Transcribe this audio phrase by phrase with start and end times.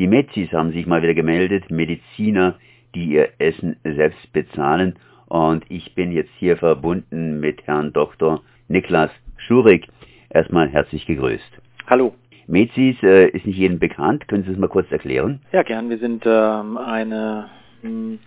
[0.00, 2.54] Die Mezis haben sich mal wieder gemeldet, Mediziner,
[2.94, 4.98] die ihr Essen selbst bezahlen.
[5.26, 8.40] Und ich bin jetzt hier verbunden mit Herrn Dr.
[8.68, 9.86] Niklas Schurig.
[10.30, 11.60] Erstmal herzlich gegrüßt.
[11.86, 12.14] Hallo.
[12.46, 14.26] Mezis äh, ist nicht jedem bekannt.
[14.26, 15.42] Können Sie es mal kurz erklären?
[15.52, 15.90] Ja, gern.
[15.90, 17.50] Wir sind ähm, eine
[17.82, 18.18] mh, hm,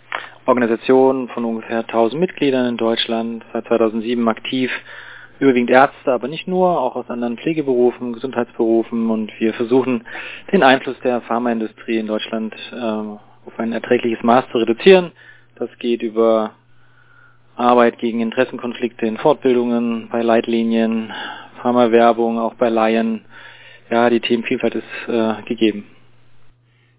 [0.45, 4.69] Organisation von ungefähr 1000 Mitgliedern in Deutschland, seit 2007 aktiv
[5.39, 10.05] überwiegend Ärzte, aber nicht nur, auch aus anderen Pflegeberufen, Gesundheitsberufen und wir versuchen
[10.51, 15.11] den Einfluss der Pharmaindustrie in Deutschland äh, auf ein erträgliches Maß zu reduzieren.
[15.55, 16.51] Das geht über
[17.55, 21.13] Arbeit gegen Interessenkonflikte in Fortbildungen, bei Leitlinien,
[21.61, 23.25] Pharmawerbung, auch bei Laien.
[23.89, 25.85] Ja, die Themenvielfalt ist äh, gegeben.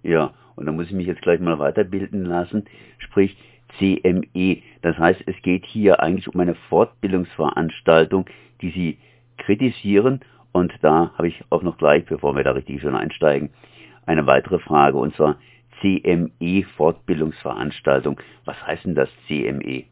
[0.03, 2.67] Ja, und da muss ich mich jetzt gleich mal weiterbilden lassen.
[2.99, 3.37] Sprich,
[3.79, 4.63] CME.
[4.83, 8.27] Das heißt, es geht hier eigentlich um eine Fortbildungsveranstaltung,
[8.61, 8.99] die Sie
[9.39, 10.21] kritisieren.
[10.53, 13.51] Und da habe ich auch noch gleich, bevor wir da richtig schon einsteigen,
[14.07, 14.99] eine weitere Frage.
[14.99, 15.37] Und zwar
[15.81, 18.21] CME Fortbildungsveranstaltung.
[18.45, 19.85] Was heißt denn das CME?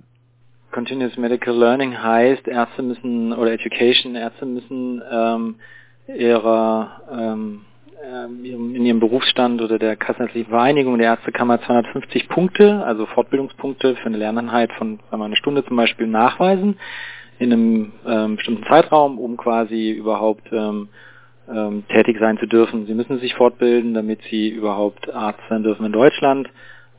[0.71, 5.57] Continuous Medical Learning heißt, Ärzte müssen, oder Education, Ärzte müssen ähm,
[6.09, 7.61] ihrer ähm,
[8.03, 14.17] in ihrem Berufsstand oder der kassenärztlichen Vereinigung der Ärztekammer 250 Punkte, also Fortbildungspunkte für eine
[14.17, 16.79] Lerneinheit von sagen wir, eine Stunde zum Beispiel nachweisen
[17.39, 20.89] in einem ähm, bestimmten Zeitraum, um quasi überhaupt ähm,
[21.49, 22.87] ähm, tätig sein zu dürfen.
[22.87, 26.49] Sie müssen sich fortbilden, damit sie überhaupt Arzt sein dürfen in Deutschland.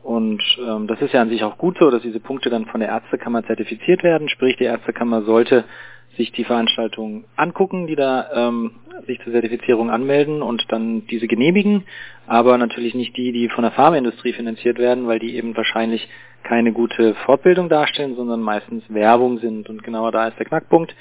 [0.03, 2.81] Und ähm, das ist ja an sich auch gut so, dass diese Punkte dann von
[2.81, 4.27] der Ärztekammer zertifiziert werden.
[4.27, 5.63] Sprich, die Ärztekammer sollte
[6.17, 8.71] sich die Veranstaltungen angucken, die da ähm,
[9.07, 11.85] sich zur Zertifizierung anmelden und dann diese genehmigen,
[12.27, 16.07] aber natürlich nicht die, die von der Pharmaindustrie finanziert werden, weil die eben wahrscheinlich
[16.43, 19.69] keine gute Fortbildung darstellen, sondern meistens Werbung sind.
[19.69, 20.93] Und genauer da ist der Knackpunkt.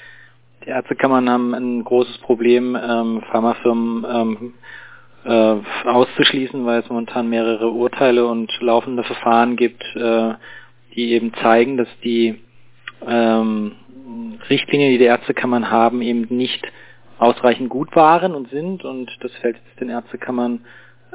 [0.65, 4.53] Die Ärztekammern haben ein großes Problem, ähm, Pharmafirmen ähm,
[5.25, 10.33] äh, auszuschließen, weil es momentan mehrere Urteile und laufende Verfahren gibt, äh,
[10.95, 12.39] die eben zeigen, dass die
[13.07, 13.73] ähm,
[14.49, 16.65] Richtlinien, die die Ärztekammern haben, eben nicht
[17.19, 20.65] ausreichend gut waren und sind und das fällt jetzt den Ärztekammern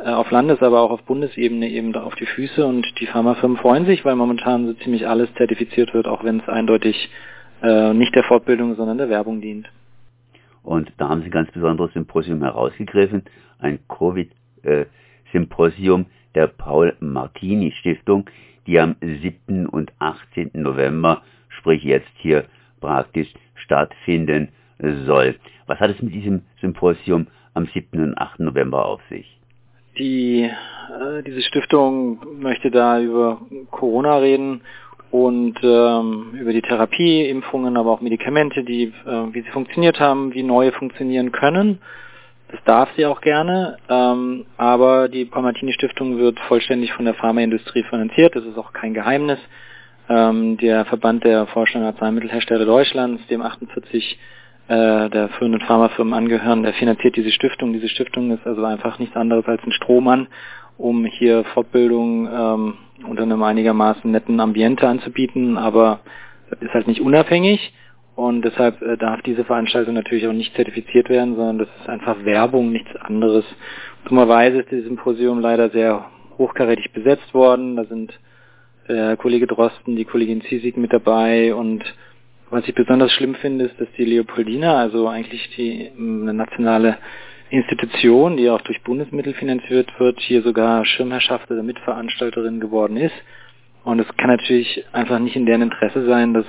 [0.02, 3.86] äh, auf Landes-, aber auch auf Bundesebene eben auf die Füße und die Pharmafirmen freuen
[3.86, 7.10] sich, weil momentan so ziemlich alles zertifiziert wird, auch wenn es eindeutig
[7.62, 9.68] äh, nicht der Fortbildung, sondern der Werbung dient.
[10.68, 13.22] Und da haben Sie ein ganz besonderes Symposium herausgegriffen,
[13.58, 18.28] ein Covid-Symposium der Paul-Martini-Stiftung,
[18.66, 19.64] die am 7.
[19.64, 20.50] und 18.
[20.52, 22.44] November, sprich jetzt hier
[22.82, 24.50] praktisch stattfinden
[25.06, 25.36] soll.
[25.66, 28.02] Was hat es mit diesem Symposium am 7.
[28.02, 28.40] und 8.
[28.40, 29.38] November auf sich?
[29.96, 33.40] Die, äh, diese Stiftung möchte da über
[33.70, 34.60] Corona reden
[35.10, 40.34] und ähm, über die Therapie, Impfungen, aber auch Medikamente, die, äh, wie sie funktioniert haben,
[40.34, 41.78] wie neue funktionieren können.
[42.50, 47.82] Das darf sie auch gerne, ähm, aber die Palmatini Stiftung wird vollständig von der Pharmaindustrie
[47.84, 48.36] finanziert.
[48.36, 49.38] Das ist auch kein Geheimnis.
[50.08, 54.18] Ähm, der Verband der Forscher und Arzneimittelhersteller Deutschlands, dem 48
[54.68, 57.72] äh, der führenden Pharmafirmen angehören, der finanziert diese Stiftung.
[57.72, 60.28] Diese Stiftung ist also einfach nichts anderes als ein Strohmann,
[60.76, 62.74] um hier Fortbildung ähm,
[63.06, 66.00] unter einem einigermaßen netten Ambiente anzubieten, aber
[66.60, 67.72] ist halt nicht unabhängig
[68.18, 72.24] und deshalb äh, darf diese Veranstaltung natürlich auch nicht zertifiziert werden, sondern das ist einfach
[72.24, 73.44] Werbung, nichts anderes.
[74.06, 77.76] Dummerweise ist dieses Symposium leider sehr hochkarätig besetzt worden.
[77.76, 78.18] Da sind
[78.88, 81.84] der Kollege Drosten, die Kollegin Ziesig mit dabei und
[82.50, 86.98] was ich besonders schlimm finde, ist, dass die Leopoldina, also eigentlich die eine nationale
[87.50, 93.14] Institution, die auch durch Bundesmittel finanziert wird, hier sogar Schirmherrschaft oder Mitveranstalterin geworden ist.
[93.84, 96.44] Und es kann natürlich einfach nicht in deren Interesse sein, dass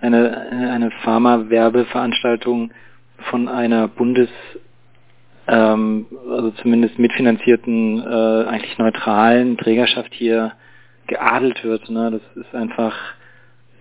[0.00, 2.70] eine, eine Pharma-Werbeveranstaltung
[3.30, 4.30] von einer Bundes,
[5.48, 10.52] ähm, also zumindest mitfinanzierten, äh, eigentlich neutralen Trägerschaft hier
[11.08, 11.90] geadelt wird.
[11.90, 12.10] Ne?
[12.10, 12.94] Das ist einfach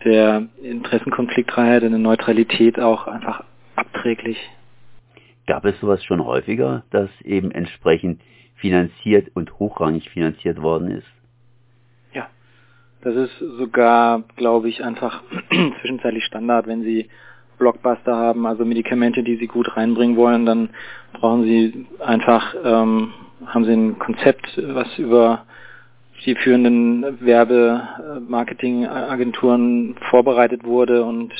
[0.03, 3.43] der Interessenkonfliktfreiheit und der Neutralität auch einfach
[3.75, 4.37] abträglich.
[5.47, 8.21] Gab es sowas schon häufiger, dass eben entsprechend
[8.55, 11.07] finanziert und hochrangig finanziert worden ist?
[12.13, 12.27] Ja,
[13.01, 15.23] das ist sogar, glaube ich, einfach
[15.81, 17.07] zwischenzeitlich Standard, wenn Sie
[17.57, 20.69] Blockbuster haben, also Medikamente, die Sie gut reinbringen wollen, dann
[21.13, 23.13] brauchen Sie einfach, ähm,
[23.45, 25.45] haben Sie ein Konzept, was über
[26.27, 31.33] die führenden Werbemarketingagenturen vorbereitet wurde und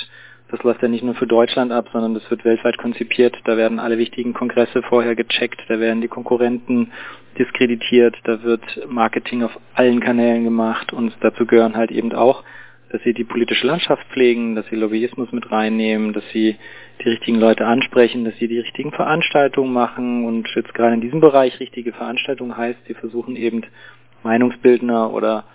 [0.50, 3.36] das läuft ja nicht nur für Deutschland ab, sondern das wird weltweit konzipiert.
[3.44, 6.94] Da werden alle wichtigen Kongresse vorher gecheckt, da werden die Konkurrenten
[7.38, 12.46] diskreditiert, da wird Marketing auf allen Kanälen gemacht und dazu gehören halt eben auch
[12.90, 16.56] dass sie die politische Landschaft pflegen, dass sie Lobbyismus mit reinnehmen, dass sie
[17.04, 21.20] die richtigen Leute ansprechen, dass sie die richtigen Veranstaltungen machen und jetzt gerade in diesem
[21.20, 23.64] Bereich richtige Veranstaltungen heißt, sie versuchen eben
[24.24, 25.46] Meinungsbildner oder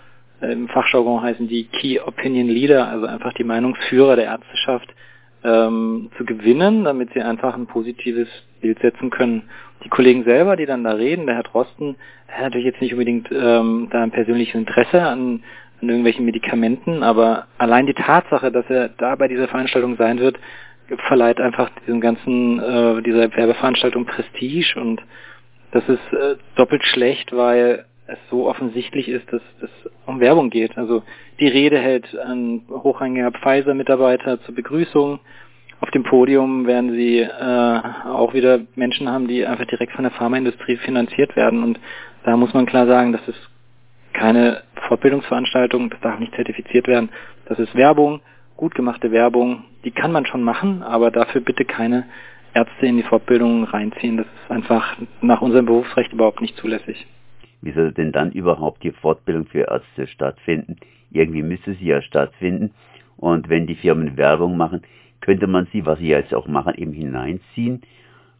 [0.41, 4.93] äh, im Fachjargon heißen die Key Opinion Leader, also einfach die Meinungsführer der Ärzteschaft
[5.43, 8.27] ähm, zu gewinnen, damit sie einfach ein positives
[8.61, 9.43] Bild setzen können.
[9.83, 11.95] Die Kollegen selber, die dann da reden, der Herr Drosten,
[12.27, 15.43] der hat natürlich jetzt nicht unbedingt ähm, da ein persönliches Interesse an,
[15.81, 20.39] an irgendwelchen Medikamenten, aber allein die Tatsache, dass er da bei dieser Veranstaltung sein wird,
[21.07, 25.01] verleiht einfach diesem ganzen, äh, dieser Werbeveranstaltung Prestige und
[25.71, 29.69] das ist äh, doppelt schlecht, weil es so offensichtlich ist, dass es
[30.05, 30.77] um Werbung geht.
[30.77, 31.03] Also
[31.39, 35.19] die Rede hält ein hochrangiger Pfizer-Mitarbeiter zur Begrüßung.
[35.79, 40.11] Auf dem Podium werden sie äh, auch wieder Menschen haben, die einfach direkt von der
[40.11, 41.63] Pharmaindustrie finanziert werden.
[41.63, 41.79] Und
[42.23, 43.49] da muss man klar sagen, das ist
[44.13, 47.09] keine Fortbildungsveranstaltung, das darf nicht zertifiziert werden.
[47.45, 48.21] Das ist Werbung,
[48.55, 52.05] gut gemachte Werbung, die kann man schon machen, aber dafür bitte keine
[52.53, 54.17] Ärzte in die Fortbildung reinziehen.
[54.17, 57.07] Das ist einfach nach unserem Berufsrecht überhaupt nicht zulässig.
[57.63, 60.75] Wie soll denn dann überhaupt die Fortbildung für Ärzte stattfinden?
[61.11, 62.71] Irgendwie müsste sie ja stattfinden.
[63.15, 64.81] Und wenn die Firmen Werbung machen,
[65.21, 67.81] könnte man sie, was sie jetzt auch machen, eben hineinziehen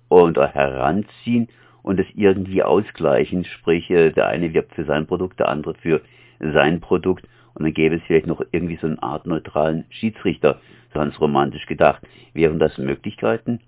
[0.09, 1.47] und heranziehen
[1.83, 3.45] und es irgendwie ausgleichen.
[3.45, 6.01] Sprich, äh, der eine wirbt für sein Produkt, der andere für
[6.39, 7.25] sein Produkt.
[7.53, 10.59] Und dann gäbe es vielleicht noch irgendwie so eine Art neutralen Schiedsrichter,
[10.91, 12.05] so ganz romantisch gedacht.
[12.33, 13.61] Wären das Möglichkeiten?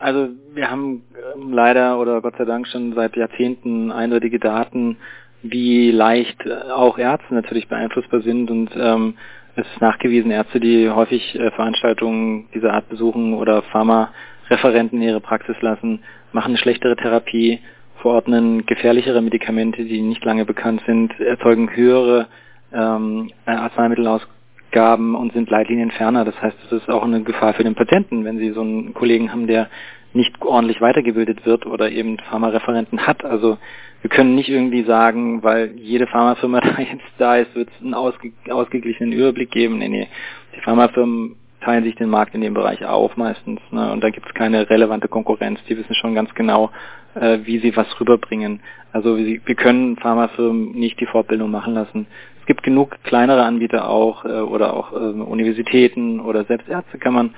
[0.00, 1.02] Also wir haben
[1.36, 4.96] ähm, leider oder Gott sei Dank schon seit Jahrzehnten eindeutige Daten,
[5.42, 8.50] wie leicht äh, auch Ärzte natürlich beeinflussbar sind.
[8.50, 9.14] Und ähm,
[9.56, 15.20] es ist nachgewiesen, Ärzte, die häufig äh, Veranstaltungen dieser Art besuchen oder Pharma-Referenten in ihre
[15.20, 17.60] Praxis lassen, machen eine schlechtere Therapie,
[18.00, 22.26] verordnen gefährlichere Medikamente, die nicht lange bekannt sind, erzeugen höhere
[22.72, 24.39] ähm, Arzneimittelausgaben
[24.70, 25.92] Gaben und sind Leitlinien.
[25.98, 29.32] Das heißt, es ist auch eine Gefahr für den Patienten, wenn Sie so einen Kollegen
[29.32, 29.68] haben, der
[30.12, 33.24] nicht ordentlich weitergebildet wird oder eben Pharmareferenten hat.
[33.24, 33.58] Also
[34.02, 37.94] wir können nicht irgendwie sagen, weil jede Pharmafirma da jetzt da ist, wird es einen
[37.94, 39.78] ausge ausgeglichenen Überblick geben.
[39.78, 40.08] Nee, nee.
[40.56, 43.60] Die Pharmafirmen teilen sich den Markt in dem Bereich auf meistens.
[43.70, 43.92] Ne?
[43.92, 45.60] Und da gibt es keine relevante Konkurrenz.
[45.68, 46.70] Die wissen schon ganz genau,
[47.14, 48.60] äh, wie sie was rüberbringen.
[48.92, 52.06] Also wir, wir können Pharmafirmen nicht die Fortbildung machen lassen
[52.46, 57.34] gibt genug kleinere Anbieter auch äh, oder auch äh, Universitäten oder selbst Ärztekammern,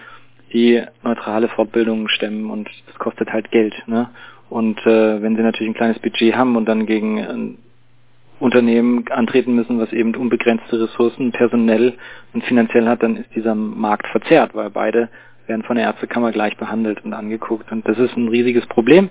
[0.52, 3.74] die neutrale Fortbildungen stemmen und das kostet halt Geld.
[3.86, 4.10] Ne?
[4.50, 7.58] Und äh, wenn sie natürlich ein kleines Budget haben und dann gegen ein
[8.38, 11.94] Unternehmen antreten müssen, was eben unbegrenzte Ressourcen personell
[12.34, 15.08] und finanziell hat, dann ist dieser Markt verzerrt, weil beide
[15.46, 17.70] werden von der Ärztekammer gleich behandelt und angeguckt.
[17.70, 19.10] Und das ist ein riesiges Problem.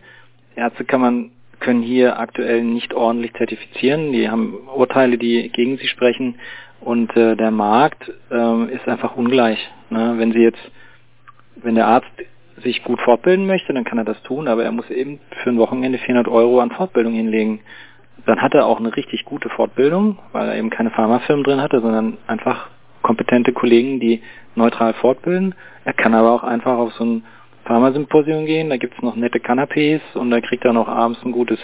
[0.55, 4.11] Ärztekammern können hier aktuell nicht ordentlich zertifizieren.
[4.11, 6.35] Die haben Urteile, die gegen sie sprechen
[6.81, 9.59] und äh, der Markt äh, ist einfach ungleich.
[9.89, 10.15] Ne?
[10.17, 10.59] Wenn Sie jetzt,
[11.55, 12.11] wenn der Arzt
[12.63, 15.57] sich gut fortbilden möchte, dann kann er das tun, aber er muss eben für ein
[15.57, 17.61] Wochenende 400 Euro an Fortbildung hinlegen.
[18.25, 21.81] Dann hat er auch eine richtig gute Fortbildung, weil er eben keine Pharmafirmen drin hatte,
[21.81, 22.67] sondern einfach
[23.01, 24.21] kompetente Kollegen, die
[24.55, 25.55] neutral fortbilden.
[25.85, 27.23] Er kann aber auch einfach auf so ein
[27.71, 31.57] Pharmasymposium gehen, da gibt's noch nette Canapés und da kriegt er noch abends ein gutes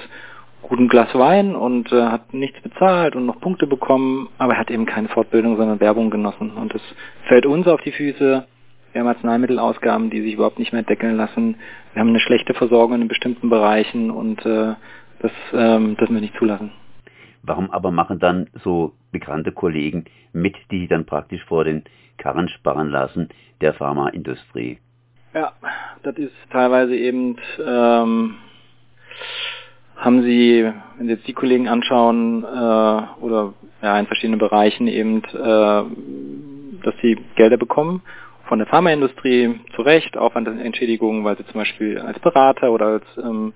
[0.62, 4.72] guten Glas Wein und äh, hat nichts bezahlt und noch Punkte bekommen, aber er hat
[4.72, 6.52] eben keine Fortbildung, sondern Werbung genossen.
[6.52, 6.82] Und das
[7.28, 8.48] fällt uns auf die Füße.
[8.94, 11.58] Wir haben Arzneimittelausgaben, die sich überhaupt nicht mehr deckeln lassen.
[11.92, 14.76] Wir haben eine schlechte Versorgung in bestimmten Bereichen und äh,
[15.20, 16.72] das ähm, dürfen wir nicht zulassen.
[17.44, 21.84] Warum aber machen dann so bekannte Kollegen mit, die dann praktisch vor den
[22.18, 23.28] Karren sparen lassen
[23.60, 24.80] der Pharmaindustrie?
[25.38, 25.52] Ja,
[26.02, 28.38] das ist teilweise eben, ähm,
[29.96, 30.64] haben Sie,
[30.98, 33.54] wenn Sie jetzt die Kollegen anschauen, äh, oder
[33.84, 35.84] ja, in verschiedenen Bereichen eben, äh,
[36.84, 38.02] dass sie Gelder bekommen
[38.48, 43.54] von der Pharmaindustrie zu Recht, Aufwandentschädigungen, weil sie zum Beispiel als Berater oder als ähm,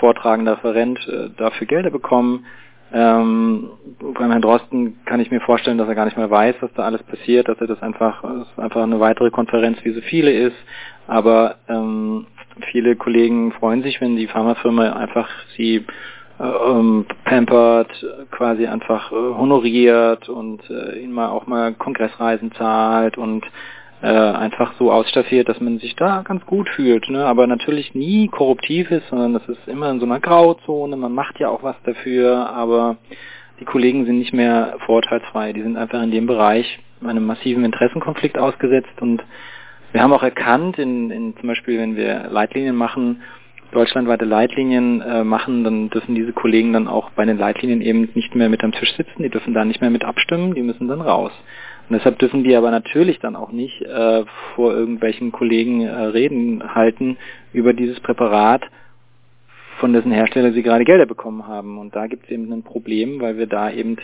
[0.00, 2.44] vortragender Referent äh, dafür Gelder bekommen.
[2.92, 3.70] Ähm,
[4.14, 6.84] beim Herrn Drosten kann ich mir vorstellen, dass er gar nicht mehr weiß, was da
[6.84, 10.30] alles passiert, dass er das einfach, dass es einfach eine weitere Konferenz wie so viele
[10.30, 10.56] ist.
[11.06, 12.26] Aber ähm,
[12.70, 15.84] viele Kollegen freuen sich, wenn die Pharmafirma einfach sie
[16.38, 17.90] äh, ähm, pampert,
[18.30, 23.44] quasi einfach äh, honoriert und äh, ihnen mal auch mal Kongressreisen zahlt und
[24.02, 27.08] äh, einfach so ausstaffiert, dass man sich da ganz gut fühlt.
[27.08, 27.24] Ne?
[27.24, 30.96] Aber natürlich nie korruptiv ist, sondern das ist immer in so einer Grauzone.
[30.96, 32.96] Man macht ja auch was dafür, aber
[33.60, 35.52] die Kollegen sind nicht mehr vorurteilsfrei.
[35.52, 39.22] Die sind einfach in dem Bereich einem massiven Interessenkonflikt ausgesetzt und
[39.94, 43.22] wir haben auch erkannt, in, in zum Beispiel, wenn wir Leitlinien machen,
[43.70, 48.34] deutschlandweite Leitlinien äh, machen, dann dürfen diese Kollegen dann auch bei den Leitlinien eben nicht
[48.34, 51.00] mehr mit am Tisch sitzen, die dürfen da nicht mehr mit abstimmen, die müssen dann
[51.00, 51.30] raus.
[51.88, 54.24] Und deshalb dürfen die aber natürlich dann auch nicht äh,
[54.56, 57.16] vor irgendwelchen Kollegen äh, Reden halten
[57.52, 58.64] über dieses Präparat,
[59.78, 61.78] von dessen Hersteller sie gerade Gelder bekommen haben.
[61.78, 63.98] Und da gibt es eben ein Problem, weil wir da eben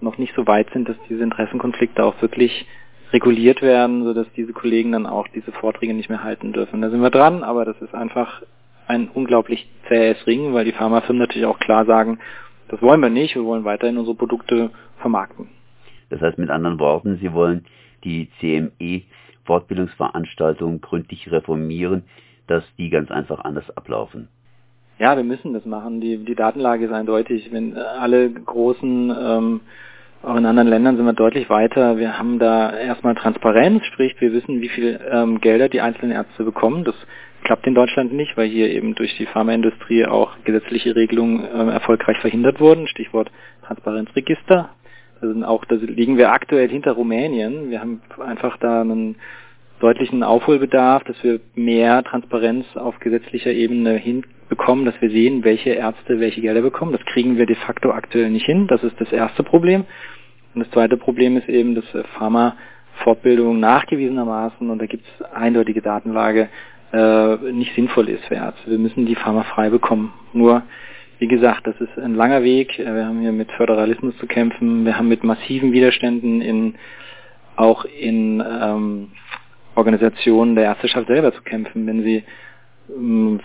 [0.00, 2.66] noch nicht so weit sind, dass diese Interessenkonflikte auch wirklich
[3.12, 6.80] reguliert werden, sodass diese Kollegen dann auch diese Vorträge nicht mehr halten dürfen.
[6.80, 8.42] Da sind wir dran, aber das ist einfach
[8.88, 12.18] ein unglaublich zähes Ring, weil die Pharmafirmen natürlich auch klar sagen,
[12.68, 15.48] das wollen wir nicht, wir wollen weiterhin unsere Produkte vermarkten.
[16.10, 17.64] Das heißt mit anderen Worten, Sie wollen
[18.04, 19.02] die CME
[19.44, 22.04] Fortbildungsveranstaltungen gründlich reformieren,
[22.46, 24.28] dass die ganz einfach anders ablaufen.
[24.98, 26.00] Ja, wir müssen das machen.
[26.00, 27.52] Die, die Datenlage ist eindeutig.
[27.52, 29.60] Wenn alle großen ähm,
[30.22, 31.98] auch in anderen Ländern sind wir deutlich weiter.
[31.98, 36.44] Wir haben da erstmal Transparenz, sprich wir wissen, wie viel ähm, Gelder die einzelnen Ärzte
[36.44, 36.84] bekommen.
[36.84, 36.94] Das
[37.44, 42.18] klappt in Deutschland nicht, weil hier eben durch die Pharmaindustrie auch gesetzliche Regelungen äh, erfolgreich
[42.18, 42.88] verhindert wurden.
[42.88, 43.30] Stichwort
[43.66, 44.70] Transparenzregister.
[45.20, 47.70] Da sind auch, da liegen wir aktuell hinter Rumänien.
[47.70, 49.16] Wir haben einfach da einen
[49.80, 53.96] deutlichen Aufholbedarf, dass wir mehr Transparenz auf gesetzlicher Ebene
[54.48, 56.92] hinbekommen, dass wir sehen, welche Ärzte welche Gelder bekommen.
[56.92, 58.66] Das kriegen wir de facto aktuell nicht hin.
[58.68, 59.84] Das ist das erste Problem.
[60.54, 61.84] Und das zweite Problem ist eben, dass
[62.18, 66.48] Pharma-Fortbildung nachgewiesenermaßen, und da gibt es eindeutige Datenlage,
[66.92, 68.70] äh, nicht sinnvoll ist für Ärzte.
[68.70, 70.12] Wir müssen die Pharma frei bekommen.
[70.32, 70.62] Nur,
[71.18, 72.78] wie gesagt, das ist ein langer Weg.
[72.78, 74.84] Wir haben hier mit Föderalismus zu kämpfen.
[74.84, 76.74] Wir haben mit massiven Widerständen in,
[77.56, 79.08] auch in ähm,
[79.74, 81.86] Organisationen der Ärzteschaft selber zu kämpfen.
[81.86, 82.22] Wenn Sie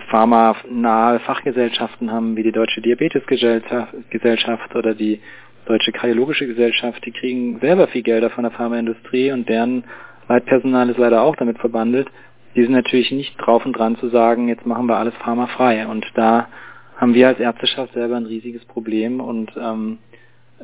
[0.10, 5.20] pharmanahe Fachgesellschaften haben, wie die Deutsche Diabetesgesellschaft oder die
[5.66, 9.84] Deutsche Kardiologische Gesellschaft, die kriegen selber viel Gelder von der Pharmaindustrie und deren
[10.28, 12.10] Leitpersonal ist leider auch damit verbandelt.
[12.56, 15.88] Die sind natürlich nicht drauf und dran zu sagen, jetzt machen wir alles pharmafrei.
[15.88, 16.48] Und da
[16.98, 19.98] haben wir als Ärzteschaft selber ein riesiges Problem und ähm,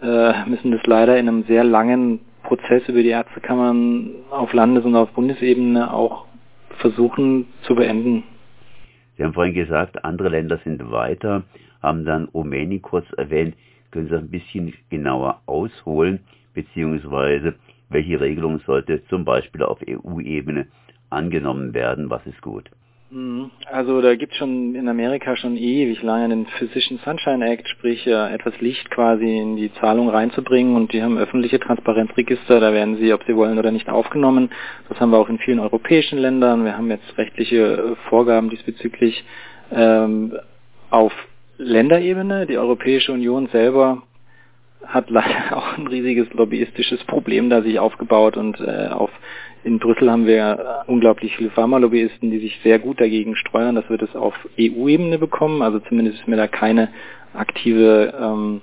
[0.02, 4.96] äh, müssen das leider in einem sehr langen Prozess über die Ärztekammern auf Landes- und
[4.96, 6.26] auf Bundesebene auch
[6.78, 8.24] versuchen zu beenden.
[9.18, 11.44] Sie haben vorhin gesagt, andere Länder sind weiter,
[11.82, 13.56] haben dann Rumänien kurz erwähnt.
[13.92, 16.20] Können Sie das ein bisschen genauer ausholen,
[16.54, 17.56] beziehungsweise
[17.90, 20.68] welche Regelung sollte zum Beispiel auf EU-Ebene
[21.10, 22.10] angenommen werden?
[22.10, 22.70] Was ist gut?
[23.10, 23.52] Mhm.
[23.72, 28.06] Also da gibt es schon in Amerika schon ewig lange den Physician Sunshine Act, sprich
[28.06, 32.98] äh, etwas Licht quasi in die Zahlung reinzubringen und die haben öffentliche Transparenzregister, da werden
[32.98, 34.50] sie, ob sie wollen oder nicht, aufgenommen.
[34.90, 36.66] Das haben wir auch in vielen europäischen Ländern.
[36.66, 39.24] Wir haben jetzt rechtliche äh, Vorgaben diesbezüglich
[39.72, 40.38] ähm,
[40.90, 41.14] auf
[41.58, 42.46] Länderebene.
[42.46, 44.04] Die Europäische Union selber
[44.86, 49.10] hat leider auch ein riesiges lobbyistisches Problem da sich aufgebaut und äh, auf
[49.64, 53.98] in Brüssel haben wir unglaublich viele Pharmalobbyisten, die sich sehr gut dagegen steuern, dass wir
[53.98, 55.62] das auf EU-Ebene bekommen.
[55.62, 56.88] Also zumindest ist mir da keine
[57.34, 58.62] aktive ähm,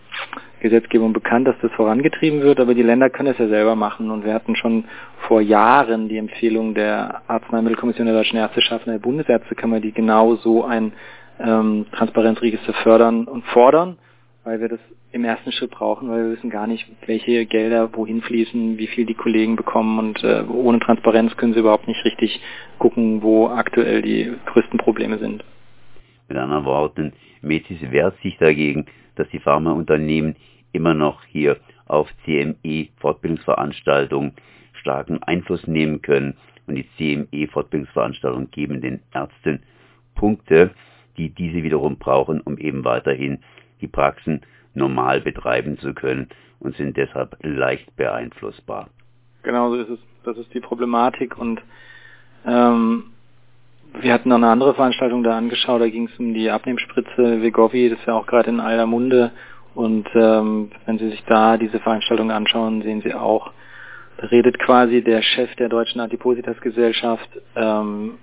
[0.61, 4.25] Gesetzgebung bekannt, dass das vorangetrieben wird, aber die Länder können es ja selber machen und
[4.25, 4.85] wir hatten schon
[5.29, 10.65] vor Jahren die Empfehlung der Arzneimittelkommission der Deutschen Ärzteschaft und der Bundesärztekammer, die genau so
[10.65, 10.95] ein
[11.39, 13.99] ähm, Transparenzregister fördern und fordern,
[14.45, 14.79] weil wir das
[15.11, 19.07] im ersten Schritt brauchen, weil wir wissen gar nicht, welche Gelder wohin fließen, wie viel
[19.07, 22.39] die Kollegen bekommen und äh, ohne Transparenz können sie überhaupt nicht richtig
[22.79, 25.43] gucken, wo aktuell die größten Probleme sind.
[26.29, 28.87] Mit anderen Worten, Metis wehrt sich dagegen,
[29.17, 30.37] dass die Pharmaunternehmen
[30.73, 34.33] immer noch hier auf CME-Fortbildungsveranstaltungen
[34.81, 36.37] starken Einfluss nehmen können
[36.67, 39.61] und die CME-Fortbildungsveranstaltungen geben den Ärzten
[40.15, 40.71] Punkte,
[41.17, 43.39] die diese wiederum brauchen, um eben weiterhin
[43.85, 44.41] die Praxen
[44.75, 46.29] normal betreiben zu können
[46.61, 48.89] und sind deshalb leicht beeinflussbar.
[49.43, 49.99] Genau so ist es.
[50.25, 51.61] Das ist die Problematik und
[52.47, 53.05] ähm,
[54.01, 57.91] wir hatten noch eine andere Veranstaltung da angeschaut, da ging es um die Abnehmspritze Vegovi,
[57.91, 59.33] das ist ja auch gerade in aller Munde
[59.75, 63.53] und ähm, wenn Sie sich da diese Veranstaltung anschauen, sehen Sie auch,
[64.17, 68.15] da redet quasi der Chef der Deutschen Adipositas-Gesellschaft ähm,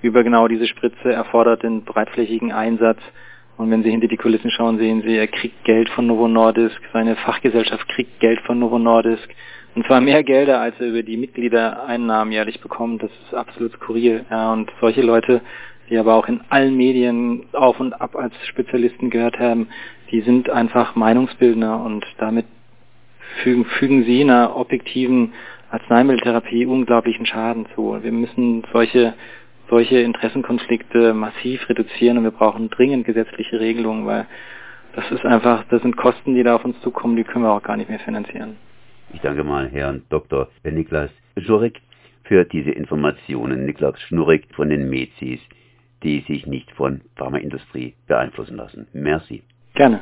[0.00, 3.00] über genau diese Spritze, erfordert den breitflächigen Einsatz
[3.58, 6.80] und wenn Sie hinter die Kulissen schauen, sehen Sie, er kriegt Geld von Novo Nordisk,
[6.92, 9.28] seine Fachgesellschaft kriegt Geld von Novo Nordisk.
[9.74, 13.02] Und zwar mehr Gelder, als er über die Mitgliedereinnahmen jährlich bekommt.
[13.02, 14.24] Das ist absolut skurril.
[14.30, 15.40] Ja, und solche Leute,
[15.90, 19.68] die aber auch in allen Medien auf und ab als Spezialisten gehört haben,
[20.12, 22.46] die sind einfach Meinungsbildner und damit
[23.42, 25.32] fügen, fügen sie einer objektiven
[25.70, 27.98] Arzneimitteltherapie unglaublichen Schaden zu.
[28.02, 29.14] Wir müssen solche
[29.68, 34.26] solche Interessenkonflikte massiv reduzieren und wir brauchen dringend gesetzliche Regelungen, weil
[34.94, 37.62] das ist einfach, das sind Kosten, die da auf uns zukommen, die können wir auch
[37.62, 38.56] gar nicht mehr finanzieren.
[39.12, 40.48] Ich danke mal Herrn Dr.
[40.64, 41.80] Niklas Schurek
[42.24, 43.64] für diese Informationen.
[43.64, 45.40] Niklas Schnurek von den Mezis.
[46.02, 48.86] die sich nicht von Pharmaindustrie beeinflussen lassen.
[48.92, 49.42] Merci.
[49.74, 50.00] Gerne.